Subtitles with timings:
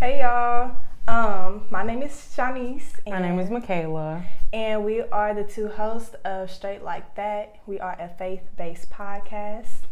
[0.00, 0.76] Hey y'all.
[1.06, 3.06] Um, my name is Shanice.
[3.06, 4.24] My name is Michaela.
[4.50, 7.56] And we are the two hosts of Straight Like That.
[7.66, 9.82] We are a faith based podcast.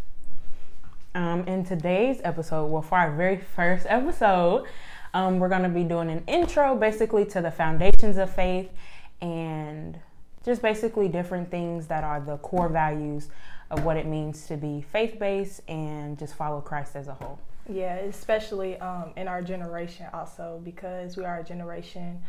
[1.14, 4.64] Um, in today's episode, well, for our very first episode,
[5.12, 8.70] um, we're going to be doing an intro basically to the foundations of faith
[9.20, 9.98] and
[10.43, 13.29] just basically different things that are the core values
[13.70, 17.38] of what it means to be faith based and just follow Christ as a whole.
[17.69, 22.23] Yeah, especially um, in our generation, also because we are a generation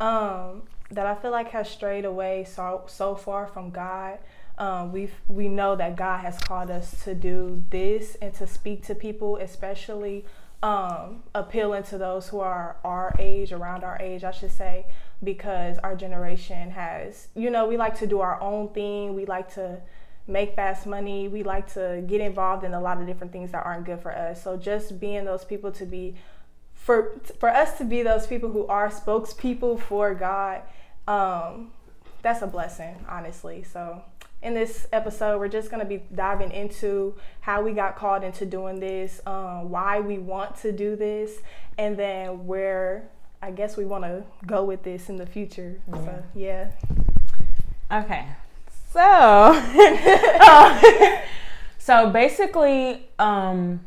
[0.00, 4.18] um, that I feel like has strayed away so so far from God.
[4.58, 8.86] Um, we we know that God has called us to do this and to speak
[8.86, 10.24] to people, especially
[10.62, 14.86] um, appealing to those who are our age, around our age, I should say,
[15.22, 19.14] because our generation has, you know, we like to do our own thing.
[19.14, 19.82] We like to
[20.26, 21.28] make fast money.
[21.28, 24.12] We like to get involved in a lot of different things that aren't good for
[24.12, 24.42] us.
[24.42, 26.16] So just being those people to be
[26.74, 30.62] for for us to be those people who are spokespeople for God,
[31.08, 31.72] um,
[32.22, 33.62] that's a blessing, honestly.
[33.62, 34.02] So
[34.42, 38.46] in this episode, we're just going to be diving into how we got called into
[38.46, 41.38] doing this, um, why we want to do this,
[41.78, 43.08] and then where
[43.42, 45.80] I guess we want to go with this in the future.
[45.88, 46.04] Yeah.
[46.04, 46.70] So, yeah.
[47.92, 48.26] Okay.
[48.96, 49.52] So,
[51.78, 53.84] so basically, um,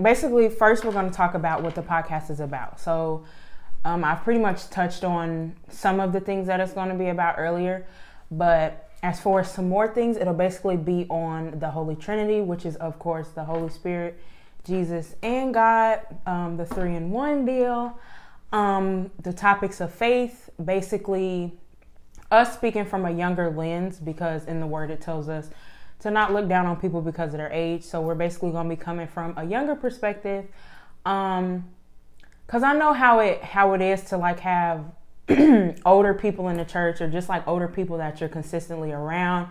[0.00, 2.78] basically, first we're going to talk about what the podcast is about.
[2.78, 3.24] So,
[3.84, 7.08] um, I've pretty much touched on some of the things that it's going to be
[7.08, 7.88] about earlier,
[8.30, 12.76] but as for some more things, it'll basically be on the Holy Trinity, which is,
[12.76, 14.16] of course, the Holy Spirit,
[14.64, 17.98] Jesus, and God, um, the three in one deal.
[18.52, 21.58] Um, the topics of faith, basically,
[22.32, 25.50] us speaking from a younger lens, because in the Word it tells us
[26.00, 27.84] to not look down on people because of their age.
[27.84, 30.46] So we're basically going to be coming from a younger perspective.
[31.04, 31.68] Um,
[32.48, 34.84] cause I know how it how it is to like have
[35.86, 39.48] older people in the church or just like older people that you're consistently around.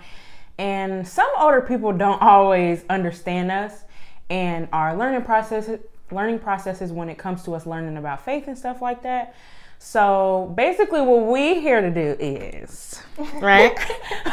[0.58, 3.84] And some older people don't always understand us
[4.30, 5.70] and our learning process
[6.12, 9.36] learning processes when it comes to us learning about faith and stuff like that.
[9.84, 13.02] So basically what we here to do is,
[13.42, 13.76] right?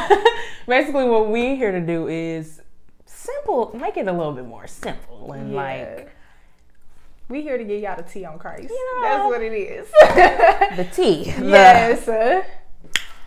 [0.68, 2.60] basically what we here to do is
[3.06, 5.56] simple, make it a little bit more simple and yeah.
[5.56, 6.12] like
[7.30, 8.68] we here to get y'all the tea on Christ.
[8.68, 9.90] You know, That's what it is.
[10.76, 11.24] the tea.
[11.24, 12.04] Yes.
[12.04, 12.44] The,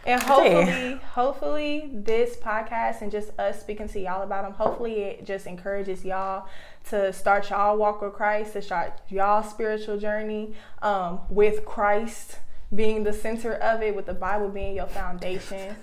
[0.05, 5.25] and hopefully, hopefully, this podcast and just us speaking to y'all about them, hopefully, it
[5.25, 6.47] just encourages y'all
[6.89, 12.39] to start y'all walk with Christ, to start y'all spiritual journey um, with Christ
[12.73, 15.75] being the center of it, with the Bible being your foundation.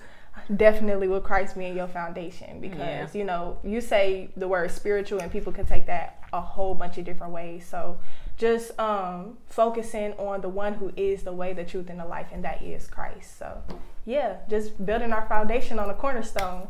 [0.54, 3.08] Definitely with Christ being your foundation because yeah.
[3.12, 6.96] you know you say the word spiritual and people can take that a whole bunch
[6.96, 7.66] of different ways.
[7.66, 7.98] So
[8.38, 12.28] just um, focusing on the one who is the way, the truth, and the life,
[12.32, 13.38] and that is Christ.
[13.38, 13.62] So
[14.06, 16.68] yeah, just building our foundation on a cornerstone.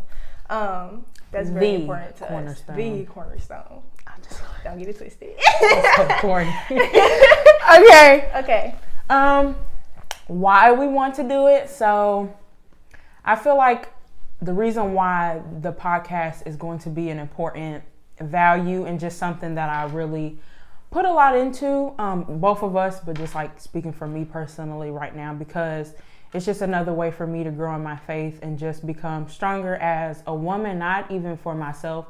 [0.51, 2.77] Um, that's very the important to cornerstone.
[2.77, 2.77] us.
[2.77, 3.83] The cornerstone.
[4.23, 5.29] Just, don't get it twisted.
[7.77, 8.31] okay.
[8.37, 8.75] Okay.
[9.11, 9.55] Um,
[10.27, 11.69] why we want to do it?
[11.71, 12.35] So,
[13.25, 13.93] I feel like
[14.41, 17.85] the reason why the podcast is going to be an important
[18.21, 20.39] value and just something that I really
[20.91, 24.91] put a lot into, um, both of us, but just like speaking for me personally
[24.91, 25.95] right now, because
[26.33, 29.77] it's just another way for me to grow in my faith and just become stronger
[29.77, 32.07] as a woman, not even for myself,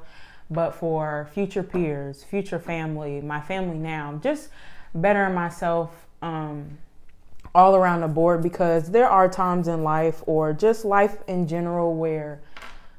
[0.50, 4.48] but for future peers, future family, my family now, just
[4.94, 6.78] bettering myself um,
[7.54, 11.94] all around the board because there are times in life or just life in general
[11.94, 12.40] where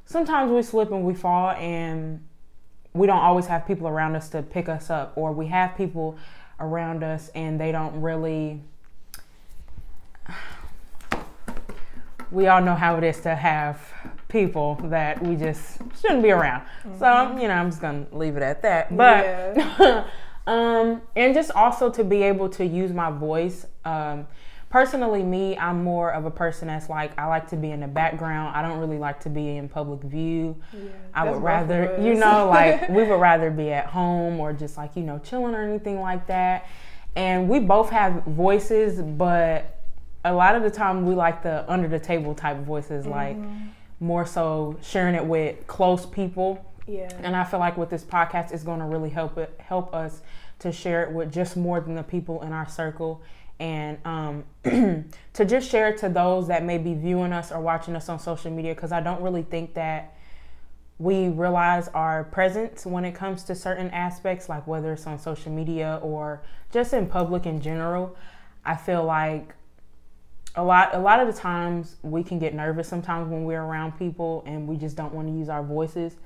[0.04, 2.24] sometimes we slip and we fall and
[2.92, 6.18] we don't always have people around us to pick us up or we have people
[6.58, 8.60] around us and they don't really
[12.30, 13.80] we all know how it is to have
[14.28, 16.60] people that we just shouldn't be around.
[16.84, 16.98] Mm-hmm.
[16.98, 18.96] So, you know, I'm just going to leave it at that.
[18.96, 19.24] But
[19.56, 20.04] yeah.
[20.46, 24.26] um and just also to be able to use my voice um
[24.70, 27.88] personally me i'm more of a person that's like i like to be in the
[27.88, 28.56] background.
[28.56, 30.56] I don't really like to be in public view.
[30.72, 34.76] Yeah, i would rather you know like we would rather be at home or just
[34.76, 36.66] like you know chilling or anything like that.
[37.16, 39.80] And we both have voices but
[40.24, 43.12] a lot of the time we like the under the table type voices mm-hmm.
[43.12, 43.36] like
[43.98, 46.64] more so sharing it with close people.
[46.86, 47.10] Yeah.
[47.22, 50.22] And i feel like with this podcast is going to really help it help us
[50.60, 53.22] to share it with just more than the people in our circle
[53.60, 54.44] and um,
[55.34, 58.50] to just share to those that may be viewing us or watching us on social
[58.50, 60.16] media because I don't really think that
[60.98, 65.52] we realize our presence when it comes to certain aspects, like whether it's on social
[65.52, 66.42] media or
[66.72, 68.16] just in public in general.
[68.64, 69.54] I feel like
[70.56, 73.92] a lot a lot of the times we can get nervous sometimes when we're around
[73.98, 76.16] people and we just don't want to use our voices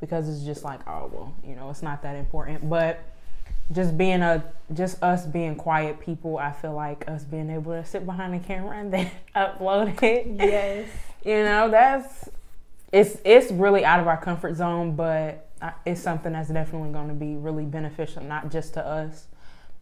[0.00, 3.11] because it's just like oh well you know it's not that important but
[3.70, 4.44] just being a
[4.74, 8.38] just us being quiet people i feel like us being able to sit behind the
[8.38, 10.26] camera and then upload it.
[10.36, 10.88] Yes.
[11.24, 12.30] You know that's
[12.90, 15.48] it's it's really out of our comfort zone but
[15.86, 19.28] it's something that's definitely going to be really beneficial not just to us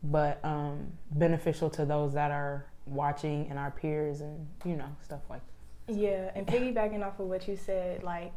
[0.02, 5.20] but um, beneficial to those that are watching and our peers and you know stuff
[5.28, 5.40] like
[5.86, 5.94] that.
[5.94, 8.32] Yeah, and piggybacking off of what you said, like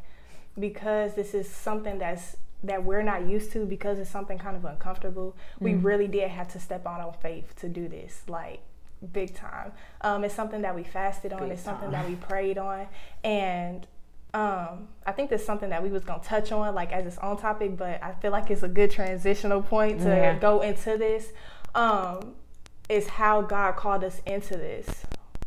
[0.58, 4.64] because this is something that's that we're not used to because it's something kind of
[4.64, 5.36] uncomfortable.
[5.56, 5.64] Mm-hmm.
[5.64, 8.60] We really did have to step on our faith to do this, like
[9.12, 9.72] big time.
[10.00, 11.40] Um, it's something that we fasted on.
[11.40, 12.86] Big it's something that we prayed on,
[13.22, 13.86] and
[14.32, 17.36] um, I think that's something that we was gonna touch on, like as its own
[17.36, 17.76] topic.
[17.76, 20.38] But I feel like it's a good transitional point to yeah.
[20.38, 21.32] go into this.
[21.74, 22.34] Um,
[22.88, 25.04] is how God called us into this.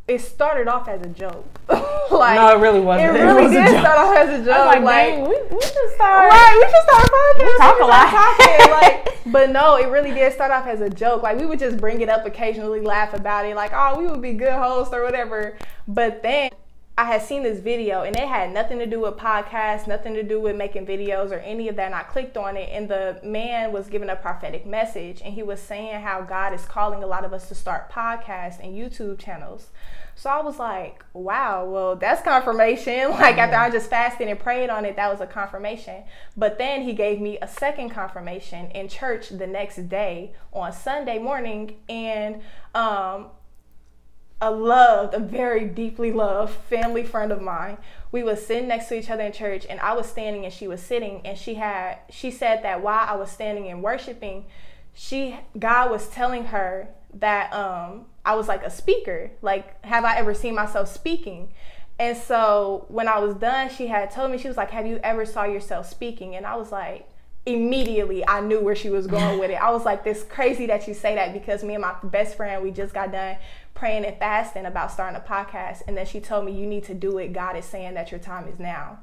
[0.08, 1.46] It started off as a joke.
[2.12, 3.18] like No, it really wasn't.
[3.18, 4.66] It really it did start off as a joke.
[4.66, 7.58] like, like we, we just started Right, we just started podcasting.
[7.58, 8.10] Talk a lot.
[8.10, 8.72] Talking,
[9.04, 11.24] like, but no, it really did start off as a joke.
[11.24, 14.22] Like we would just bring it up occasionally, laugh about it, like, oh, we would
[14.22, 15.58] be good hosts or whatever.
[15.90, 16.52] But then
[17.00, 20.24] I had seen this video and it had nothing to do with podcasts, nothing to
[20.24, 21.86] do with making videos or any of that.
[21.86, 25.44] And I clicked on it and the man was giving a prophetic message and he
[25.44, 29.20] was saying how God is calling a lot of us to start podcasts and YouTube
[29.20, 29.68] channels.
[30.16, 33.12] So I was like, wow, well, that's confirmation.
[33.18, 36.04] Like after I just fasted and prayed on it, that was a confirmation.
[36.36, 41.20] But then he gave me a second confirmation in church the next day on Sunday
[41.20, 41.76] morning.
[41.88, 42.42] And
[42.74, 43.28] um,
[44.40, 47.78] a loved, a very deeply loved family friend of mine.
[48.12, 50.68] We was sitting next to each other in church and I was standing and she
[50.68, 54.46] was sitting and she had she said that while I was standing and worshiping,
[54.94, 59.32] she God was telling her that um I was like a speaker.
[59.42, 61.50] Like have I ever seen myself speaking?
[62.00, 65.00] And so when I was done, she had told me she was like, "Have you
[65.04, 67.10] ever saw yourself speaking?" And I was like,
[67.48, 69.56] immediately I knew where she was going with it.
[69.56, 72.62] I was like, this crazy that you say that because me and my best friend,
[72.62, 73.38] we just got done
[73.74, 75.84] praying and fasting about starting a podcast.
[75.88, 77.32] And then she told me, you need to do it.
[77.32, 79.00] God is saying that your time is now.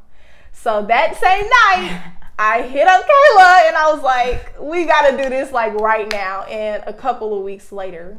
[0.52, 5.23] So that same night, I hit up Kayla and I was like, we got to
[5.23, 6.43] do this like right now.
[6.43, 8.19] And a couple of weeks later,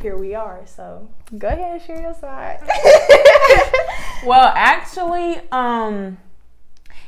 [0.00, 0.62] here we are.
[0.66, 2.60] So go ahead and share your side.
[4.26, 6.18] well, actually, um,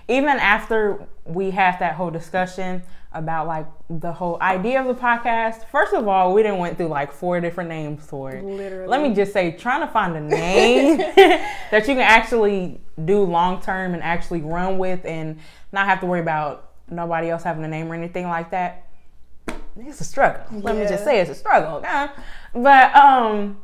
[0.08, 2.82] even after we had that whole discussion,
[3.12, 5.66] about like the whole idea of the podcast.
[5.69, 8.44] First of all, we didn't went through like four different names for it.
[8.44, 8.87] Literally.
[8.87, 13.62] Let me just say, trying to find a name that you can actually do long
[13.62, 15.38] term and actually run with and
[15.72, 18.87] not have to worry about nobody else having a name or anything like that.
[19.78, 20.43] It's a struggle.
[20.52, 20.61] Yeah.
[20.64, 21.78] Let me just say it's a struggle.
[21.78, 22.06] Okay?
[22.54, 23.58] But um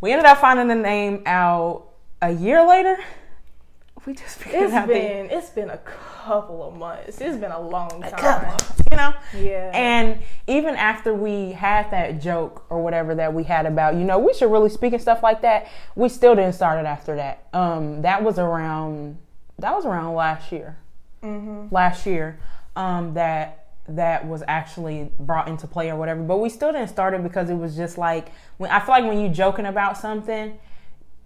[0.00, 1.88] we ended up finding the name out
[2.22, 2.98] a year later
[4.08, 7.20] we just it's been it's been a couple of months.
[7.20, 8.04] It's been a long time.
[8.04, 9.14] A couple, you know.
[9.36, 9.70] Yeah.
[9.74, 14.18] And even after we had that joke or whatever that we had about, you know,
[14.18, 15.68] we should really speak and stuff like that.
[15.94, 17.46] We still didn't start it after that.
[17.52, 19.18] Um, that was around
[19.58, 20.78] that was around last year.
[21.22, 21.74] Mm-hmm.
[21.74, 22.38] Last year,
[22.76, 26.22] um, that that was actually brought into play or whatever.
[26.22, 29.04] But we still didn't start it because it was just like when I feel like
[29.04, 30.58] when you're joking about something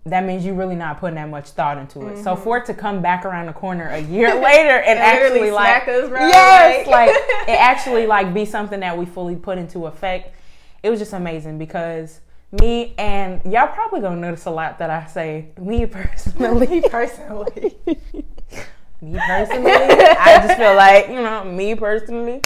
[0.05, 2.15] that means you're really not putting that much thought into it.
[2.15, 2.23] Mm-hmm.
[2.23, 5.87] So for it to come back around the corner a year later and, actually like
[5.87, 10.35] us, yes, like it actually like be something that we fully put into effect.
[10.83, 12.21] It was just amazing because
[12.61, 19.19] me and y'all probably gonna notice a lot that I say me personally, personally, me
[19.27, 19.73] personally.
[19.73, 22.41] I just feel like you know me personally,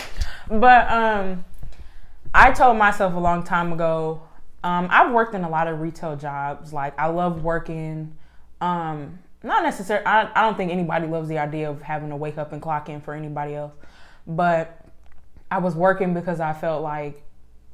[0.48, 1.44] but um,
[2.34, 4.25] I told myself a long time ago
[4.66, 6.72] um, I've worked in a lot of retail jobs.
[6.72, 8.16] Like I love working.
[8.60, 10.04] Um, not necessarily.
[10.04, 12.88] I, I don't think anybody loves the idea of having to wake up and clock
[12.88, 13.74] in for anybody else.
[14.26, 14.84] But
[15.52, 17.22] I was working because I felt like,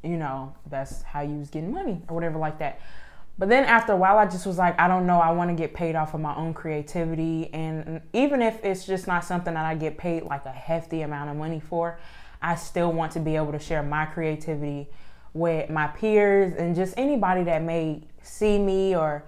[0.03, 2.79] you know, that's how you was getting money or whatever like that.
[3.39, 5.19] But then after a while, I just was like, I don't know.
[5.19, 7.49] I want to get paid off of my own creativity.
[7.55, 11.31] And even if it's just not something that I get paid like a hefty amount
[11.31, 11.99] of money for,
[12.43, 14.89] I still want to be able to share my creativity
[15.35, 19.25] with my peers and just anybody that may see me or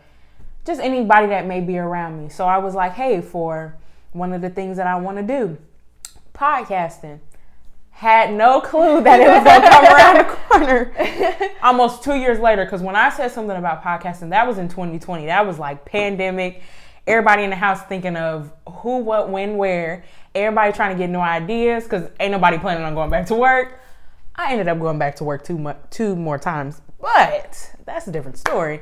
[0.64, 2.28] just anybody that may be around me.
[2.28, 3.76] So I was like, hey, for
[4.12, 5.58] one of the things that I want to do,
[6.34, 7.20] podcasting.
[7.90, 12.64] Had no clue that it was gonna come around the corner almost two years later.
[12.64, 15.26] Because when I said something about podcasting, that was in 2020.
[15.26, 16.62] That was like pandemic,
[17.06, 20.04] everybody in the house thinking of who, what, when, where.
[20.34, 23.80] everybody trying to get new ideas because ain't nobody planning on going back to work.
[24.36, 28.12] I ended up going back to work two mu- two more times, but that's a
[28.12, 28.80] different story.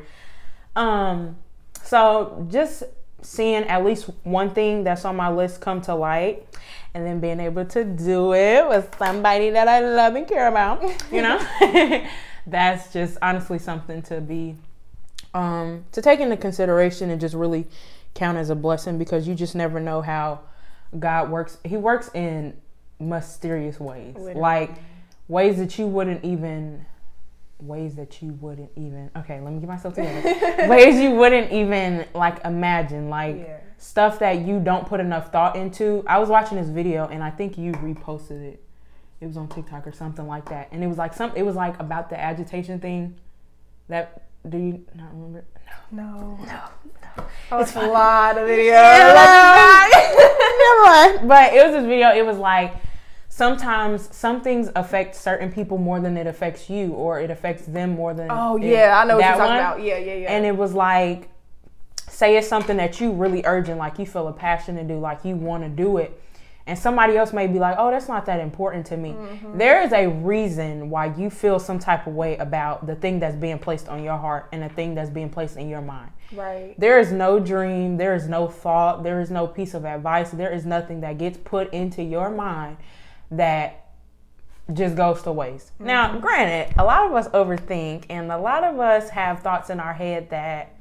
[0.77, 1.37] Um,
[1.83, 2.85] so just
[3.21, 6.47] seeing at least one thing that's on my list come to light
[6.95, 10.83] and then being able to do it with somebody that I love and care about,
[11.11, 11.39] you know,
[12.47, 14.57] that's just honestly something to be
[15.35, 17.67] um, to take into consideration and just really
[18.15, 20.41] count as a blessing because you just never know how
[20.99, 21.59] God works.
[21.65, 22.55] He works in
[23.01, 24.41] mysterious ways, Literally.
[24.41, 24.71] like
[25.33, 26.85] ways that you wouldn't even
[27.59, 30.69] ways that you wouldn't even okay let me get myself together.
[30.69, 33.61] Ways you wouldn't even like imagine like yeah.
[33.79, 36.05] stuff that you don't put enough thought into.
[36.09, 38.63] I was watching this video and i think you reposted it.
[39.21, 40.69] It was on tiktok or something like that.
[40.73, 43.15] And it was like some it was like about the agitation thing.
[43.89, 45.45] That do you not remember?
[45.93, 46.03] No.
[46.03, 46.37] No.
[46.45, 46.61] No,
[47.17, 47.25] no.
[47.53, 48.67] Oh, it's a lot of videos.
[48.67, 49.89] Yeah,
[50.59, 51.29] never mind.
[51.29, 52.09] But it was this video.
[52.13, 52.75] It was like
[53.33, 57.95] sometimes some things affect certain people more than it affects you, or it affects them
[57.95, 58.29] more than.
[58.31, 59.57] Oh yeah, I know what you're talking one.
[59.57, 59.83] about.
[59.83, 60.33] Yeah, yeah, yeah.
[60.33, 61.31] And it was like,
[62.11, 65.25] say it's something that you really urgent, like you feel a passion to do, like
[65.25, 66.21] you want to do it.
[66.67, 69.13] And somebody else may be like, oh, that's not that important to me.
[69.13, 69.57] Mm-hmm.
[69.57, 73.35] There is a reason why you feel some type of way about the thing that's
[73.35, 76.11] being placed on your heart and the thing that's being placed in your mind.
[76.33, 76.75] Right.
[76.79, 80.53] There is no dream, there is no thought, there is no piece of advice, there
[80.53, 82.77] is nothing that gets put into your mind
[83.33, 83.83] that
[84.73, 85.75] just goes to waste.
[85.75, 85.87] Mm-hmm.
[85.87, 89.81] Now, granted, a lot of us overthink and a lot of us have thoughts in
[89.81, 90.77] our head that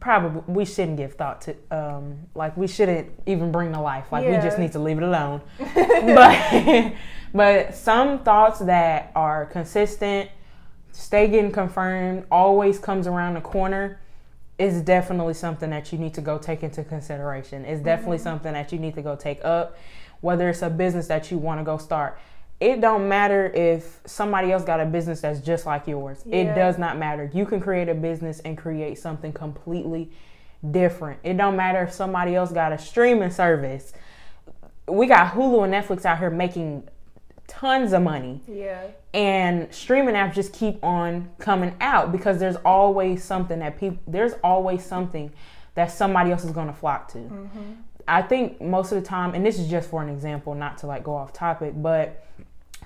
[0.00, 4.24] probably we shouldn't give thought to um, like we shouldn't even bring to life like
[4.24, 4.36] yeah.
[4.36, 5.40] we just need to leave it alone
[5.74, 6.92] but
[7.34, 10.30] but some thoughts that are consistent
[10.90, 14.00] stay getting confirmed always comes around the corner
[14.58, 18.24] is definitely something that you need to go take into consideration it's definitely mm-hmm.
[18.24, 19.76] something that you need to go take up
[20.20, 22.18] whether it's a business that you want to go start.
[22.60, 26.22] It don't matter if somebody else got a business that's just like yours.
[26.26, 26.36] Yeah.
[26.36, 27.30] It does not matter.
[27.32, 30.10] You can create a business and create something completely
[30.70, 31.20] different.
[31.22, 33.94] It don't matter if somebody else got a streaming service.
[34.86, 36.86] We got Hulu and Netflix out here making
[37.46, 38.42] tons of money.
[38.46, 38.88] Yeah.
[39.14, 44.34] And streaming apps just keep on coming out because there's always something that people there's
[44.44, 45.32] always something
[45.74, 47.18] that somebody else is going to flock to.
[47.18, 47.72] Mm-hmm.
[48.08, 50.86] I think most of the time, and this is just for an example, not to
[50.86, 52.24] like go off topic, but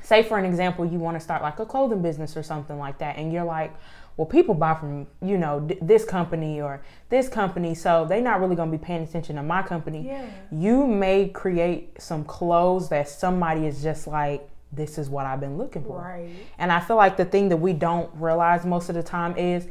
[0.02, 2.98] say for an example, you want to start like a clothing business or something like
[2.98, 3.74] that, and you're like,
[4.16, 8.56] well, people buy from you know this company or this company, so they're not really
[8.56, 10.06] gonna be paying attention to my company.
[10.06, 10.26] Yeah.
[10.52, 15.58] You may create some clothes that somebody is just like, this is what I've been
[15.58, 16.00] looking for.
[16.00, 16.30] Right.
[16.58, 19.66] And I feel like the thing that we don't realize most of the time is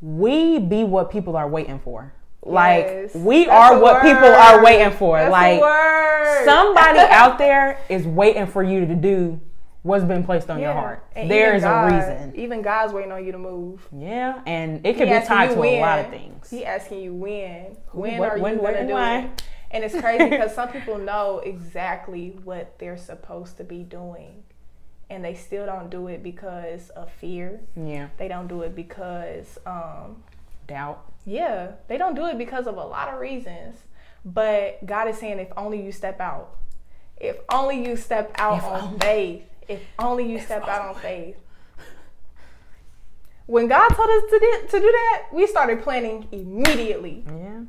[0.00, 2.12] we be what people are waiting for.
[2.48, 4.02] Like yes, we are what word.
[4.02, 5.18] people are waiting for.
[5.18, 5.60] That's like
[6.44, 9.40] somebody out there is waiting for you to do
[9.82, 10.66] what's been placed on yeah.
[10.66, 11.06] your heart.
[11.14, 12.36] And there is God, a reason.
[12.36, 13.86] Even God's waiting on you to move.
[13.96, 15.74] Yeah, and it could be tied to when.
[15.74, 16.48] a lot of things.
[16.48, 17.76] He asking you when.
[17.92, 19.42] When what, are when, you going to do it?
[19.70, 24.42] And it's crazy because some people know exactly what they're supposed to be doing.
[25.10, 27.60] And they still don't do it because of fear.
[27.76, 28.08] Yeah.
[28.18, 30.22] They don't do it because um,
[30.66, 33.76] doubt yeah, they don't do it because of a lot of reasons.
[34.24, 36.56] But God is saying, if only you step out,
[37.18, 38.98] if only you step out if on only.
[38.98, 40.72] faith, if only you if step only.
[40.72, 41.36] out on faith.
[43.46, 47.24] When God told us to do, to do that, we started planning immediately.
[47.26, 47.60] Yeah.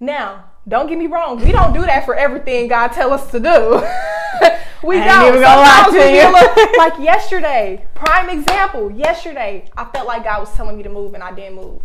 [0.00, 3.38] Now, don't get me wrong, we don't do that for everything God tell us to
[3.38, 3.46] do.
[4.82, 5.28] we I don't.
[5.28, 6.78] Even gonna lie to you.
[6.78, 8.90] Like yesterday, prime example.
[8.90, 11.82] Yesterday, I felt like God was telling me to move, and I didn't move.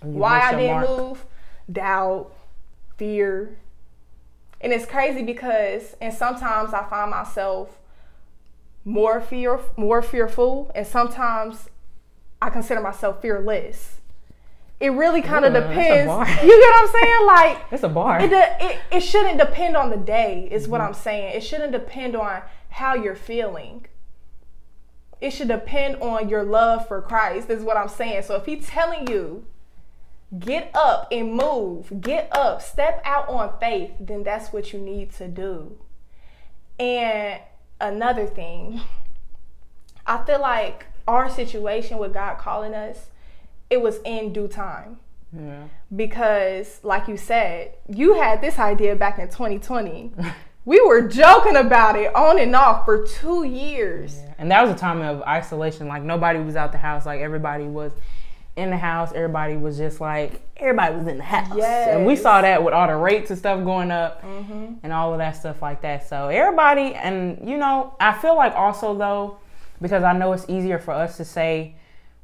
[0.00, 0.88] Why I didn't mark.
[0.88, 1.26] move?
[1.70, 2.32] Doubt,
[2.96, 3.56] fear.
[4.60, 7.78] And it's crazy because and sometimes I find myself
[8.84, 11.68] more fear more fearful and sometimes
[12.40, 14.00] I consider myself fearless.
[14.78, 16.10] It really kind of depends.
[16.42, 17.26] You get what I'm saying?
[17.26, 18.20] Like it's a bar.
[18.20, 20.48] It, it, it shouldn't depend on the day.
[20.50, 20.72] Is mm-hmm.
[20.72, 21.34] what I'm saying.
[21.34, 23.86] It shouldn't depend on how you're feeling.
[25.20, 27.48] It should depend on your love for Christ.
[27.48, 28.22] Is what I'm saying.
[28.22, 29.44] So if He's telling you
[30.38, 35.12] get up and move, get up, step out on faith, then that's what you need
[35.12, 35.78] to do.
[36.78, 37.40] And
[37.80, 38.80] another thing,
[40.06, 43.10] I feel like our situation with God calling us,
[43.70, 44.98] it was in due time.
[45.32, 45.64] Yeah.
[45.94, 50.12] Because, like you said, you had this idea back in 2020.
[50.64, 54.16] we were joking about it on and off for two years.
[54.16, 54.34] Yeah.
[54.38, 55.88] And that was a time of isolation.
[55.88, 57.06] Like nobody was out the house.
[57.06, 57.92] Like everybody was
[58.56, 61.88] in the house, everybody was just like everybody was in the house, Yes.
[61.90, 64.74] and we saw that with all the rates and stuff going up, Mm-hmm.
[64.82, 66.08] and all of that stuff like that.
[66.08, 69.38] So everybody, and you know, I feel like also though,
[69.82, 71.74] because I know it's easier for us to say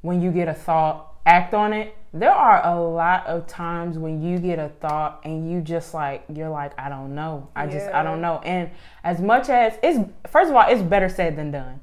[0.00, 1.94] when you get a thought, act on it.
[2.14, 6.24] There are a lot of times when you get a thought and you just like
[6.32, 8.70] you're like I don't know, I just I don't know, and
[9.04, 9.98] as much as it's
[10.28, 11.80] first of all, it's better said than done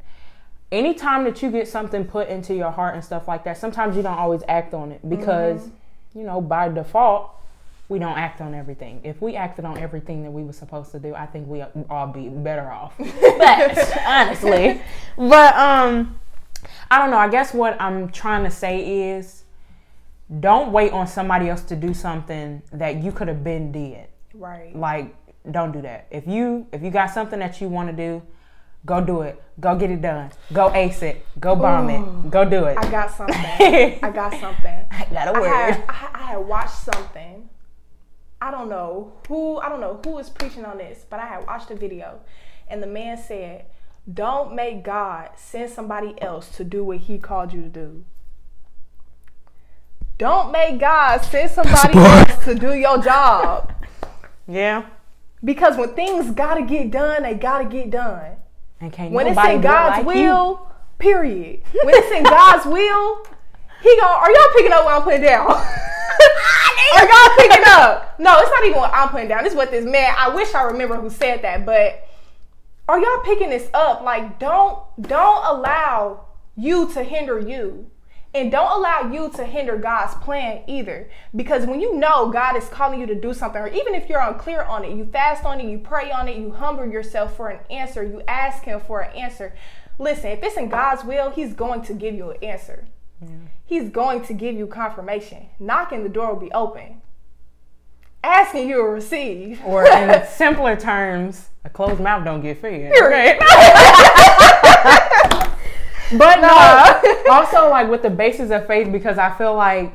[0.71, 4.03] anytime that you get something put into your heart and stuff like that, sometimes you
[4.03, 5.69] don't always act on it because,
[6.13, 7.31] you know, by default,
[7.87, 9.01] we don't act on everything.
[9.03, 12.07] If we acted on everything that we were supposed to do, I think we all
[12.07, 12.93] be better off.
[12.99, 14.81] but honestly,
[15.17, 16.19] but um,
[16.91, 17.17] I don't know.
[17.17, 19.43] I guess what I'm trying to say is,
[20.39, 24.75] don't wait on somebody else to do something that you could have been did Right.
[24.75, 25.15] like
[25.49, 28.21] don't do that if you if you got something that you want to do
[28.85, 32.65] go do it go get it done go ace it go bomb it go do
[32.65, 33.35] it I got something.
[34.01, 34.85] I got something.
[34.91, 37.49] I got a I word had, I, had- I had watched something.
[38.41, 39.57] I don't know who.
[39.57, 42.21] I don't know who was preaching on this, but I had watched a video,
[42.69, 43.65] and the man said,
[44.11, 48.05] "Don't make God send somebody else to do what He called you to do."
[50.17, 53.73] Don't make God send somebody else to do your job.
[54.47, 54.85] yeah
[55.43, 58.37] Because when things gotta get done, they gotta get done.
[58.81, 60.23] And can't When it's in God's like you.
[60.23, 61.61] will, period.
[61.83, 63.25] When it's in God's will,
[63.81, 65.47] He gon' Are y'all picking up what I'm putting down?
[66.95, 68.19] are y'all picking up?
[68.19, 69.45] No, it's not even what I'm putting down.
[69.45, 70.13] It's what this man.
[70.17, 72.07] I wish I remember who said that, but
[72.87, 74.01] are y'all picking this up?
[74.01, 77.89] Like, don't don't allow you to hinder you.
[78.33, 81.09] And don't allow you to hinder God's plan either.
[81.35, 84.21] Because when you know God is calling you to do something, or even if you're
[84.21, 87.49] unclear on it, you fast on it, you pray on it, you humble yourself for
[87.49, 89.55] an answer, you ask Him for an answer.
[89.97, 92.85] Listen, if it's in God's will, He's going to give you an answer.
[93.65, 95.47] He's going to give you confirmation.
[95.59, 97.01] Knocking, the door will be open.
[98.23, 99.61] Asking, you will receive.
[99.65, 103.37] or in simpler terms a closed mouth don't get fed Period.
[106.17, 109.93] but no also like with the basis of faith because i feel like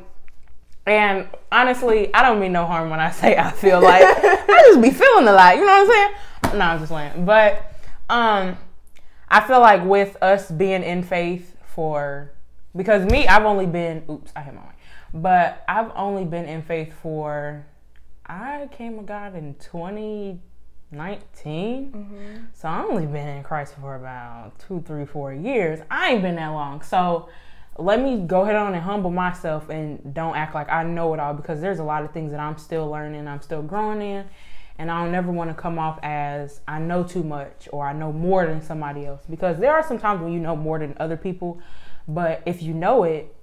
[0.86, 4.80] and honestly i don't mean no harm when i say i feel like i just
[4.80, 6.58] be feeling a lot you know what i'm saying?
[6.58, 7.24] No i'm just playing.
[7.24, 7.72] But
[8.10, 8.56] um
[9.28, 12.32] i feel like with us being in faith for
[12.76, 14.70] because me i've only been oops i hit my mic.
[15.14, 17.66] But i've only been in faith for
[18.26, 19.54] i came to god in
[20.94, 25.80] 2019 so I've only been in Christ for about two, three, four years.
[25.90, 26.82] I ain't been that long.
[26.82, 27.28] So
[27.78, 31.20] let me go ahead on and humble myself and don't act like I know it
[31.20, 34.26] all because there's a lot of things that I'm still learning, I'm still growing in,
[34.78, 37.92] and I don't never want to come off as I know too much or I
[37.92, 40.96] know more than somebody else because there are some times when you know more than
[40.98, 41.60] other people,
[42.06, 43.34] but if you know it,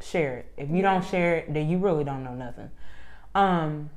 [0.00, 0.52] share it.
[0.56, 2.70] If you don't share it, then you really don't know nothing.
[3.34, 3.90] Um,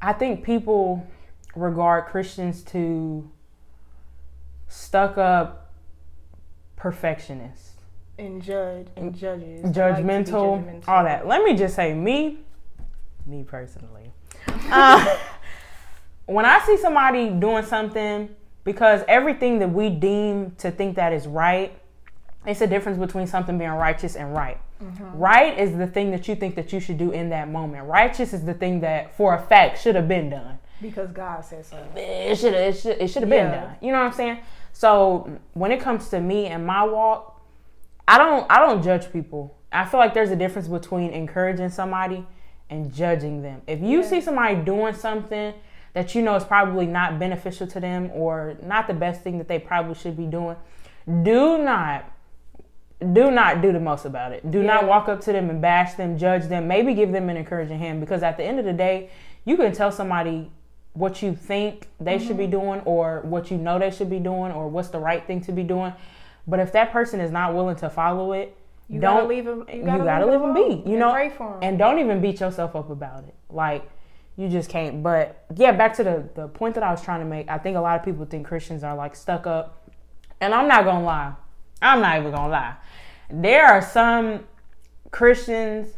[0.00, 1.06] I think people
[1.54, 3.30] regard Christians to
[4.68, 5.72] stuck up
[6.76, 7.72] perfectionists,
[8.18, 9.62] and judge and judges.
[9.62, 10.88] Like to be judgmental, judgmental.
[10.88, 11.26] all that.
[11.26, 12.38] Let me just say, me,
[13.26, 14.10] me personally,
[14.70, 15.18] uh,
[16.26, 18.34] when I see somebody doing something,
[18.64, 21.76] because everything that we deem to think that is right,
[22.46, 24.58] it's a difference between something being righteous and right.
[25.14, 27.86] Right is the thing that you think that you should do in that moment.
[27.86, 30.58] Righteous is the thing that, for a fact, should have been done.
[30.82, 31.78] Because God said so.
[31.96, 33.60] it should have it should it should have been Yeah.
[33.60, 33.76] done.
[33.80, 34.38] You know what I'm saying?
[34.72, 37.40] So when it comes to me and my walk,
[38.06, 39.56] I don't I don't judge people.
[39.70, 42.26] I feel like there's a difference between encouraging somebody
[42.68, 43.62] and judging them.
[43.66, 45.54] If you see somebody doing something
[45.94, 49.48] that you know is probably not beneficial to them or not the best thing that
[49.48, 50.56] they probably should be doing,
[51.22, 52.10] do not
[53.12, 54.48] do not do the most about it.
[54.50, 57.36] Do not walk up to them and bash them, judge them, maybe give them an
[57.36, 59.10] encouraging hand because at the end of the day,
[59.44, 60.50] you can tell somebody
[60.94, 62.60] what you think they should be mm-hmm.
[62.60, 65.52] doing or what you know they should be doing or what's the right thing to
[65.52, 65.92] be doing.
[66.46, 68.56] But if that person is not willing to follow it,
[68.88, 69.64] You don't gotta leave them.
[69.68, 70.90] You you gotta, gotta leave them be.
[70.90, 71.58] You know, pray for him.
[71.62, 73.34] and don't even beat yourself up about it.
[73.48, 73.88] Like
[74.36, 75.02] you just can't.
[75.02, 77.48] But yeah, back to the the point that I was trying to make.
[77.48, 79.88] I think a lot of people think Christians are like stuck up,
[80.40, 81.32] and I'm not gonna lie.
[81.80, 82.74] I'm not even gonna lie.
[83.30, 84.44] There are some
[85.10, 85.94] Christians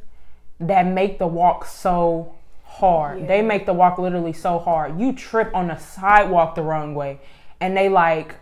[0.60, 2.34] that make the walk so
[2.74, 3.20] hard.
[3.20, 3.26] Yeah.
[3.26, 5.00] They make the walk literally so hard.
[5.00, 7.20] You trip on the sidewalk the wrong way,
[7.60, 8.36] and they like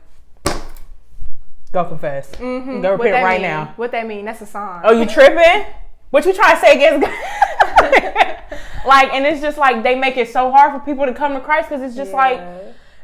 [1.73, 2.31] go confess.
[2.33, 2.83] Go Mm-hmm.
[2.83, 3.51] What repent right mean?
[3.51, 3.73] now.
[3.77, 4.25] What that mean?
[4.25, 4.83] That's a sign.
[4.85, 5.67] Oh, you tripping?
[6.11, 8.39] What you trying to say against God?
[8.87, 11.41] like, and it's just like they make it so hard for people to come to
[11.41, 12.41] Christ because it's just like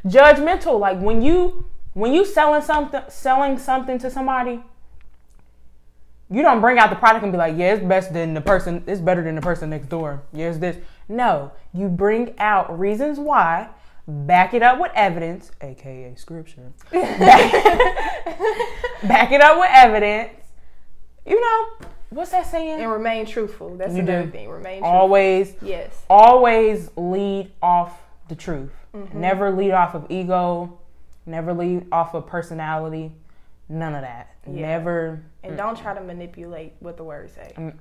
[0.05, 0.79] judgmental.
[0.79, 4.61] Like when you when you selling something selling something to somebody,
[6.31, 8.83] you don't bring out the product and be like, yeah, it's best than the person,
[8.87, 10.21] it's better than the person next door.
[10.33, 10.77] Yeah, it's this.
[11.07, 13.69] No, you bring out reasons why,
[14.07, 16.71] back it up with evidence, aka scripture.
[16.91, 17.53] back,
[19.03, 20.33] back it up with evidence.
[21.25, 22.81] You know, what's that saying?
[22.81, 23.75] And remain truthful.
[23.77, 24.31] That's You another do.
[24.31, 24.49] thing.
[24.49, 24.89] Remain truthful.
[24.89, 26.03] Always, Yes.
[26.09, 28.71] always lead off the truth.
[28.95, 29.19] Mm-hmm.
[29.19, 30.79] Never lead off of ego.
[31.25, 33.11] Never lead off of personality.
[33.69, 34.35] None of that.
[34.47, 34.61] Yeah.
[34.61, 35.23] Never.
[35.43, 37.53] And don't try to manipulate what the words say.
[37.55, 37.77] Mm.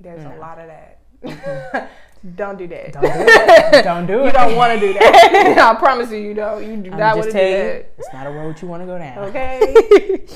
[0.00, 0.36] There's No.
[0.36, 0.98] a lot of that.
[2.36, 2.92] don't do that.
[2.92, 3.84] Don't do it.
[3.84, 4.26] don't do it.
[4.26, 5.58] you don't want to do that.
[5.76, 6.62] I promise you, you don't.
[6.62, 7.94] You do I'm not want to do you, that.
[7.98, 9.18] it's not a road you want to go down.
[9.28, 10.26] Okay.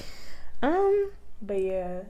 [0.63, 1.11] Um.
[1.43, 2.01] but yeah,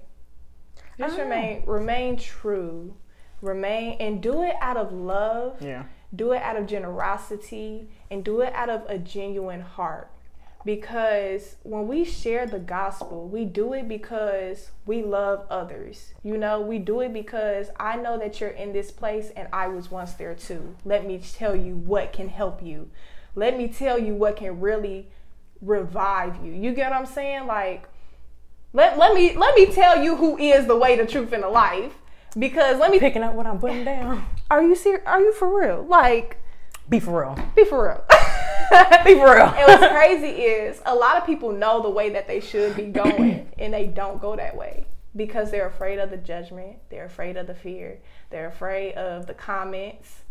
[0.98, 2.94] just remain remain true,
[3.40, 5.60] remain and do it out of love.
[5.62, 5.84] Yeah.
[6.14, 10.08] do it out of generosity and do it out of a genuine heart
[10.64, 16.14] because when we share the gospel we do it because we love others.
[16.22, 19.68] You know we do it because i know that you're in this place and i
[19.68, 20.76] was once there too.
[20.84, 22.90] Let me tell you what can help you.
[23.34, 25.08] Let me tell you what can really
[25.60, 26.52] revive you.
[26.52, 27.46] You get what i'm saying?
[27.46, 27.88] Like
[28.72, 31.48] let, let me let me tell you who is the way the truth and the
[31.48, 31.94] life.
[32.36, 34.26] Because let me Picking up what I'm putting down.
[34.50, 35.84] are you serious are you for real?
[35.88, 36.38] Like
[36.88, 37.38] Be for real.
[37.54, 38.04] be for real.
[39.04, 39.26] Be real.
[39.26, 42.82] and what's crazy is a lot of people know the way that they should be
[43.02, 47.36] going and they don't go that way because they're afraid of the judgment, they're afraid
[47.36, 47.98] of the fear,
[48.30, 50.22] they're afraid of the comments.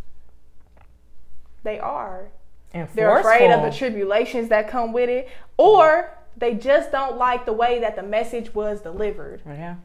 [1.64, 2.30] They are.
[2.74, 7.46] And They're afraid of the tribulations that come with it, or they just don't like
[7.46, 9.42] the way that the message was delivered.
[9.46, 9.76] Yeah.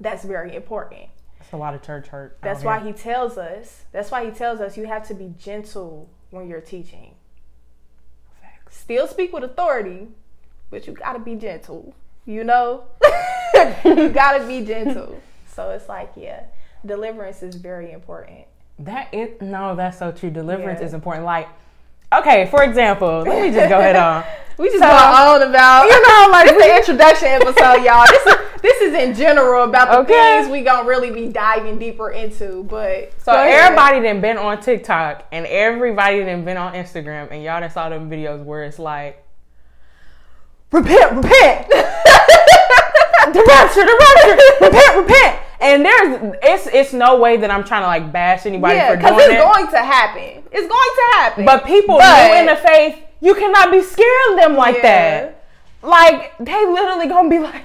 [0.00, 1.08] That's very important.
[1.38, 2.38] That's a lot of church hurt.
[2.42, 2.70] That's here.
[2.70, 3.84] why he tells us.
[3.92, 7.14] That's why he tells us you have to be gentle when you're teaching.
[8.70, 10.08] Still speak with authority,
[10.70, 11.94] but you gotta be gentle.
[12.26, 12.84] You know,
[13.84, 15.20] you gotta be gentle.
[15.52, 16.44] So it's like, yeah,
[16.86, 18.46] deliverance is very important.
[18.78, 20.30] That is no, that's so true.
[20.30, 20.86] Deliverance Yeah.
[20.86, 21.24] is important.
[21.26, 21.48] Like,
[22.14, 24.24] okay, for example, let me just go ahead on.
[24.58, 28.04] We just So- going on about, You know, like the introduction episode, y'all.
[28.06, 30.14] This is this is in general about the Okay.
[30.40, 32.64] things we gonna really be diving deeper into.
[32.64, 37.60] But So everybody done been on TikTok and everybody done been on Instagram and y'all
[37.60, 39.22] done saw them videos where it's like,
[40.72, 45.38] repent, repent, the rapture, the rapture, repent, repent.
[45.62, 48.96] And there's it's it's no way that I'm trying to like bash anybody yeah, for
[48.96, 49.38] because doing it's it.
[49.38, 50.42] going to happen.
[50.52, 51.44] It's going to happen.
[51.44, 54.82] but people But- new in the faith, you cannot be scaring them like Yeah.
[54.82, 55.44] that.
[55.82, 57.62] Like they literally gonna be like,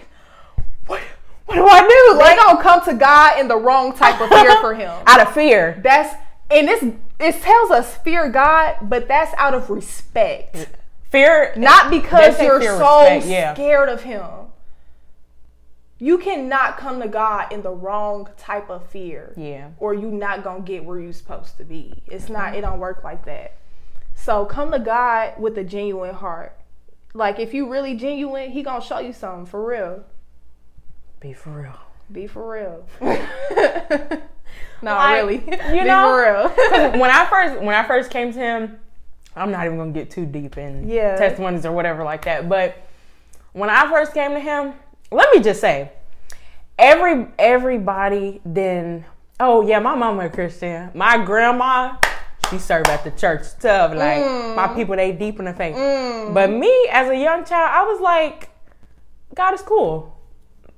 [1.46, 1.56] what?
[1.56, 2.18] Do I do?
[2.18, 4.92] they Like gonna come to God in the wrong type of fear for Him.
[5.08, 5.80] out of fear.
[5.84, 6.16] That's
[6.50, 6.84] and this
[7.20, 10.68] it tells us fear God, but that's out of respect.
[11.10, 13.54] Fear Not because you're so respect, yeah.
[13.54, 14.26] scared of him.
[15.98, 19.34] You cannot come to God in the wrong type of fear.
[19.38, 19.70] Yeah.
[19.80, 22.04] Or you're not gonna get where you're supposed to be.
[22.08, 23.58] It's not it don't work like that.
[24.14, 26.58] So come to God with a genuine heart.
[27.14, 30.04] Like if you really genuine, he gonna show you something for real.
[31.26, 31.80] Be for real.
[32.12, 32.86] Be for real.
[33.02, 35.36] no, Like, really.
[35.38, 35.42] you
[35.82, 36.04] Be know?
[36.08, 36.92] for real.
[37.00, 38.78] when I first when I first came to him,
[39.36, 41.16] I'm not even gonna get too deep in Yeah.
[41.16, 42.48] testimonies or whatever like that.
[42.48, 42.78] But
[43.54, 44.74] when I first came to him,
[45.10, 45.92] let me just say,
[46.78, 49.04] every everybody then
[49.40, 50.92] oh yeah, my mama a Christian.
[50.94, 51.96] My grandma,
[52.52, 53.96] she served at the church tough.
[53.96, 54.56] Like Mm.
[54.56, 55.74] my people they deep in the faith.
[56.36, 58.50] But me as a young child, I was like,
[59.34, 60.12] God is cool.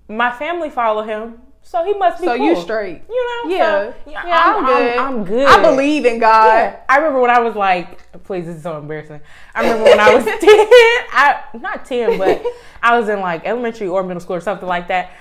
[0.09, 1.41] My family follow him.
[1.61, 2.45] So he must be So cool.
[2.45, 3.01] you straight.
[3.09, 3.49] You know?
[3.49, 3.91] Yeah.
[3.91, 4.97] So, Yeah, I'm, I'm I'm- good.
[4.97, 5.47] I'm good.
[5.47, 6.45] I believe in God.
[6.45, 6.79] Yeah.
[6.87, 9.19] I remember when I was like, please, this is so embarrassing.
[9.53, 12.41] I remember when I was 10, I, not 10, but
[12.81, 15.11] I was in like elementary or middle school or something like that.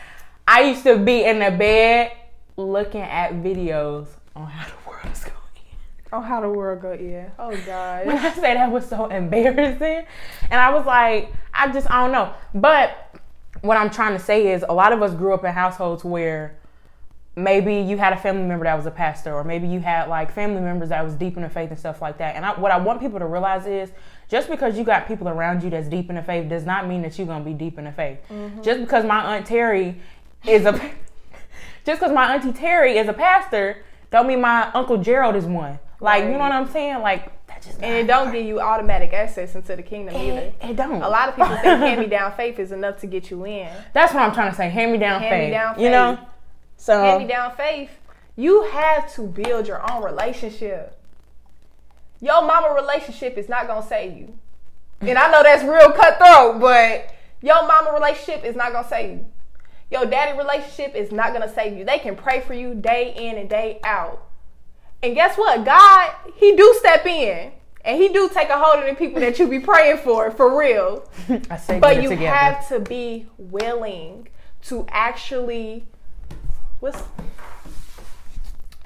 [0.46, 2.12] I used to be in the bed
[2.56, 5.34] looking at videos on how the world world's going.
[6.12, 6.92] Oh, how the world go?
[6.92, 7.30] Yeah.
[7.40, 8.06] Oh God.
[8.06, 8.16] When.
[8.18, 10.06] I say that was so embarrassing,
[10.50, 12.32] and I was like, I just, I don't know.
[12.54, 13.16] But
[13.66, 16.56] what I'm trying to say is, a lot of us grew up in households where
[17.36, 20.32] maybe you had a family member that was a pastor, or maybe you had like
[20.32, 22.34] family members that was deep in the faith and stuff like that.
[22.34, 23.90] And I, what I want people to realize is,
[24.28, 27.02] just because you got people around you that's deep in the faith does not mean
[27.02, 28.18] that you're gonna be deep in the faith.
[28.30, 28.62] Mm-hmm.
[28.62, 30.00] Just because my aunt Terry
[30.46, 30.72] is a,
[31.84, 35.78] just because my auntie Terry is a pastor, don't mean my uncle Gerald is one.
[36.00, 37.00] Like, you know what I'm saying?
[37.00, 37.32] Like,
[37.66, 40.38] just And it don't give you automatic access into the kingdom either.
[40.38, 41.02] it, it don't.
[41.02, 43.70] A lot of people think hand me down faith is enough to get you in.
[43.92, 44.68] That's what I'm trying to say.
[44.68, 45.30] Hand me down faith.
[45.30, 46.18] Hand-me-down You know.
[46.76, 47.90] So Hand me down faith.
[48.36, 50.98] You have to build your own relationship.
[52.20, 54.38] Your mama relationship is not gonna save you.
[55.00, 59.26] And I know that's real cutthroat, but your mama relationship is not gonna save you.
[59.90, 61.84] Your daddy relationship is not gonna save you.
[61.84, 64.25] They can pray for you day in and day out.
[65.06, 65.64] And guess what?
[65.64, 67.52] God, He do step in.
[67.84, 70.58] And he do take a hold of the people that you be praying for, for
[70.58, 71.08] real.
[71.48, 72.26] I say But you together.
[72.34, 74.26] have to be willing
[74.62, 75.86] to actually
[76.80, 77.00] what's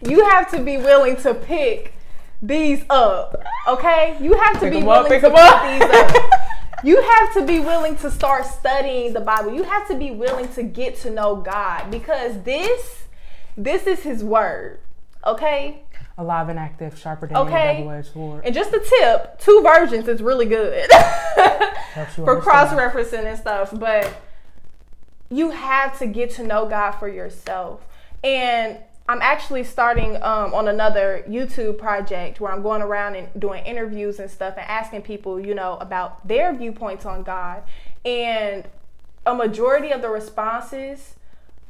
[0.07, 1.95] you have to be willing to pick
[2.43, 3.43] these up.
[3.67, 4.19] Okay?
[4.21, 5.81] You have to Pick be up, willing pick to pick up.
[5.81, 6.31] these up.
[6.85, 9.55] You have to be willing to start studying the Bible.
[9.55, 13.05] You have to be willing to get to know God because this
[13.57, 14.81] this is his word.
[15.27, 15.83] Okay?
[16.21, 17.69] Alive and active, sharper than Okay.
[17.69, 18.45] any double-edged sword.
[18.45, 20.91] And just a tip, two versions is really good
[22.15, 23.71] for cross referencing and stuff.
[23.73, 24.15] But
[25.31, 27.87] you have to get to know God for yourself.
[28.23, 28.79] And
[29.09, 34.19] I'm actually starting um, on another YouTube project where I'm going around and doing interviews
[34.21, 37.63] and stuff and asking people, you know, about their viewpoints on God.
[38.05, 38.69] And
[39.25, 41.15] a majority of the responses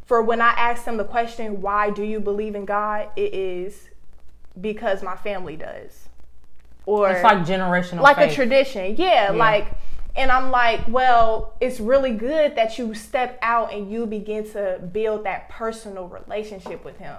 [0.07, 3.11] for when I ask them the question, why do you believe in God?
[3.15, 3.90] It is
[4.61, 6.09] because my family does.
[6.87, 8.33] Or It's like generational like faith.
[8.33, 8.97] a tradition.
[8.97, 9.69] Yeah, like
[10.17, 14.81] and I'm like, well, it's really good that you step out and you begin to
[14.93, 17.17] build that personal relationship with him.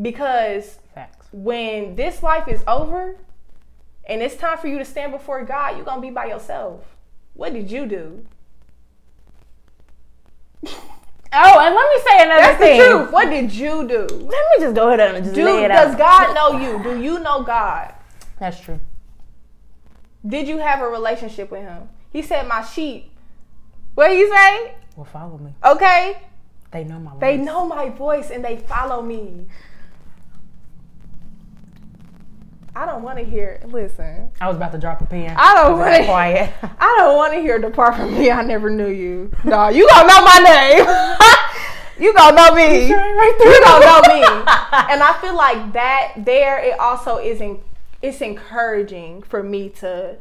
[0.00, 1.26] Because Facts.
[1.32, 3.16] when this life is over
[4.06, 6.96] and it's time for you to stand before God, you're going to be by yourself.
[7.34, 8.24] What did you do?
[11.36, 12.78] Oh, and let me say another That's thing.
[12.78, 13.10] the truth.
[13.12, 14.06] What did you do?
[14.06, 15.98] Let me just go ahead and just Do, lay it does out.
[15.98, 16.82] God know you?
[16.82, 17.92] Do you know God?
[18.38, 18.78] That's true.
[20.26, 21.88] Did you have a relationship with him?
[22.10, 23.10] He said, My sheep.
[23.94, 24.74] What did he say?
[24.96, 25.52] Well, follow me.
[25.64, 26.22] Okay.
[26.70, 27.20] They know my voice.
[27.20, 29.46] They know my voice and they follow me.
[32.76, 33.60] I don't want to hear.
[33.66, 35.34] Listen, I was about to drop a pen.
[35.38, 36.52] I don't wanna- that quiet.
[36.80, 39.30] I don't want to hear "Depart from me." I never knew you.
[39.44, 40.86] No, you gonna know my name.
[42.04, 42.92] you gonna know me.
[42.92, 44.22] right You gonna know me.
[44.92, 47.40] And I feel like that there it also is
[48.02, 50.16] it's encouraging for me to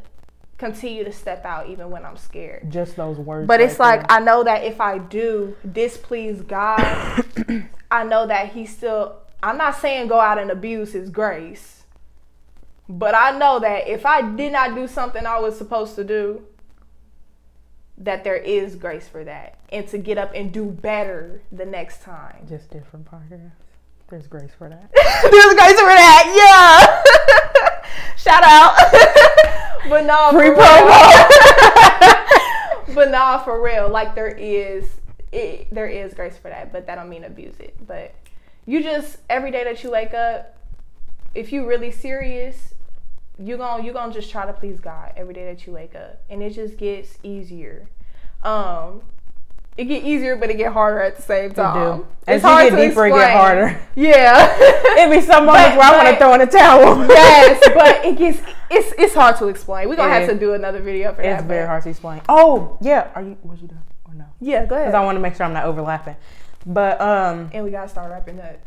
[0.58, 2.72] continue to step out even when I'm scared.
[2.72, 3.48] Just those words.
[3.48, 6.80] But it's right like I know that if I do displease God,
[7.92, 9.18] I know that He still.
[9.42, 11.83] I'm not saying go out and abuse His grace,
[12.90, 16.44] but I know that if I did not do something I was supposed to do,
[17.98, 22.02] that there is grace for that, and to get up and do better the next
[22.02, 22.46] time.
[22.48, 23.52] just different podcasts.
[24.10, 24.92] There's grace for that.
[24.94, 28.16] There's grace for that, yeah.
[28.18, 28.76] Shout out.
[29.90, 30.56] but no, Free for
[32.88, 32.96] real.
[32.96, 34.90] but nah, for real, like there is,
[35.32, 37.76] it, there is grace for that, but that don't mean abuse it.
[37.88, 38.14] But
[38.66, 40.58] you just every day that you wake up,
[41.34, 42.73] if you really serious,
[43.38, 46.22] you gon' you gonna just try to please God every day that you wake up,
[46.30, 47.88] and it just gets easier.
[48.44, 49.02] Um,
[49.76, 51.98] it get easier, but it get harder at the same time.
[52.02, 52.08] do.
[52.28, 53.38] As It's you hard get to deeper, it get explain.
[53.38, 53.80] harder.
[53.96, 54.98] Yeah.
[55.04, 57.08] It'd be some moments But- where I want to throw in a towel.
[57.10, 59.90] yes, but it gets it's it's hard to explain.
[59.90, 60.30] We're gonna It have is.
[60.30, 61.40] to do another video for that.
[61.40, 62.22] It's very but- hard to explain.
[62.30, 63.10] Oh, yeah.
[63.16, 63.36] Are you?
[63.44, 64.26] Was you done or no?
[64.40, 64.88] Yeah, go ahead.
[64.90, 64.94] Because.
[64.94, 66.18] I want to make sure I'm not overlapping.
[66.68, 68.58] But um, and we gotta start wrapping up.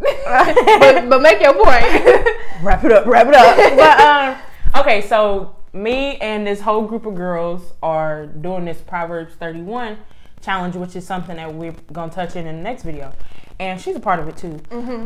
[0.00, 1.84] But, but make your point.
[2.62, 3.56] wrap it up, wrap it up.
[3.76, 9.34] but um, okay, so me and this whole group of girls are doing this Proverbs
[9.34, 9.98] 31
[10.40, 13.12] challenge, which is something that we're gonna touch in in the next video,
[13.58, 14.60] and she's a part of it too.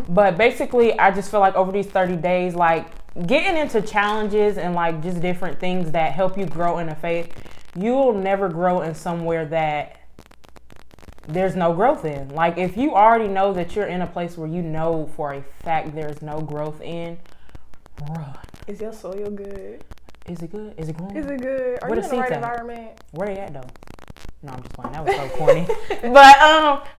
[0.09, 2.87] But basically, I just feel like over these 30 days, like
[3.27, 7.33] getting into challenges and like just different things that help you grow in a faith,
[7.77, 10.02] you'll never grow in somewhere that
[11.29, 12.29] there's no growth in.
[12.31, 15.43] Like if you already know that you're in a place where you know for a
[15.63, 17.19] fact there's no growth in,
[18.11, 18.37] run.
[18.67, 19.85] Is your soil good?
[20.27, 20.75] Is it good?
[20.79, 21.17] Is it growing?
[21.17, 21.79] Is it good?
[21.83, 22.37] Are Where you in the right at?
[22.37, 22.91] environment?
[23.13, 23.69] Where they at though?
[24.43, 24.93] No, I'm just playing.
[24.93, 25.67] That was so corny.
[26.13, 26.83] but um,